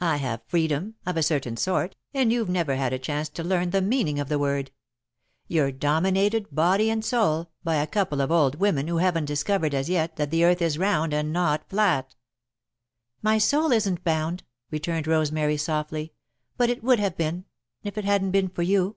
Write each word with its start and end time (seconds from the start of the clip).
I 0.00 0.18
have 0.18 0.44
freedom, 0.46 0.94
of 1.04 1.16
a 1.16 1.22
certain 1.24 1.56
sort, 1.56 1.96
and 2.12 2.32
you've 2.32 2.48
never 2.48 2.76
had 2.76 2.92
a 2.92 2.98
chance 3.00 3.28
to 3.30 3.42
learn 3.42 3.70
the 3.70 3.82
meaning 3.82 4.20
of 4.20 4.28
the 4.28 4.38
word. 4.38 4.70
You're 5.48 5.72
dominated, 5.72 6.54
body 6.54 6.90
and 6.90 7.04
soul, 7.04 7.50
by 7.64 7.74
a 7.82 7.86
couple 7.88 8.20
of 8.20 8.30
old 8.30 8.60
women 8.60 8.86
who 8.86 8.98
haven't 8.98 9.24
discovered, 9.24 9.74
as 9.74 9.90
yet, 9.90 10.14
that 10.14 10.30
the 10.30 10.44
earth 10.44 10.62
is 10.62 10.78
round 10.78 11.12
and 11.12 11.32
not 11.32 11.68
flat." 11.68 12.10
[Sidenote: 12.10 12.14
Freedom] 12.30 13.20
"My 13.22 13.38
soul 13.38 13.72
isn't 13.72 14.04
bound," 14.04 14.44
returned 14.70 15.08
Rosemary, 15.08 15.56
softly, 15.56 16.12
"but 16.56 16.70
it 16.70 16.84
would 16.84 17.00
have 17.00 17.16
been, 17.16 17.44
if 17.82 17.98
it 17.98 18.04
hadn't 18.04 18.30
been 18.30 18.50
for 18.50 18.62
you." 18.62 18.94